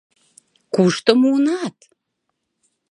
[0.73, 1.77] Кушто муынат?